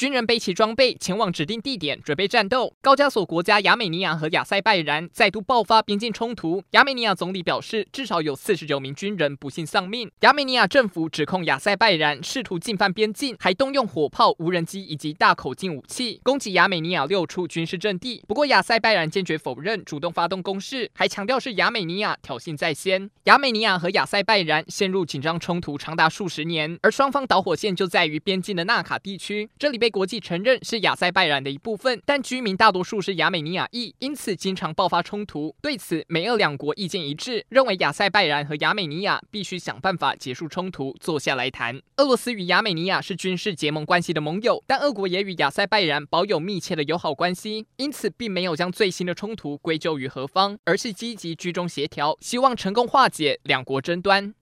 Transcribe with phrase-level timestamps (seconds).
[0.00, 2.72] 军人背起装备前往指定地点准备战斗。
[2.80, 6.64] 高加索国家亚美尼亚和亚塞拜然再度爆发边境冲突。
[6.70, 10.10] 亚美尼亚总理表示，至少有四十九名军人不幸丧命。
[10.20, 18.24] 亚美尼亚政府指控亚塞拜然试图进犯边境，还动用火炮、无人机以及大口径武器攻击亚美尼亚六处军事阵地。
[18.26, 23.10] 不过亚塞拜然坚决否认主动发动攻势，还强调是亚美尼亚挑衅在先。
[23.24, 35.54] 亚美尼亚和亚塞拜然陷入紧张冲突长达数十年，而双方导火线就在于边境的纳卡地区，这里被国际承认是亚塞拜然的一部分，但居民大多数是亚美尼亚裔，因此经常爆发冲突。
[35.60, 41.80] 对此，美俄两国意见一致，认为亚塞拜然和亚美尼亚必须想办法结束冲突，坐下来谈。
[41.96, 54.34] 俄罗斯与亚美尼亚是军事结盟关系的盟友，但俄国也与亚塞拜然保有密切的友好关系，因此并没有将最新的冲突归咎于何方，而是积极居中协调，希望成功化解两国争端。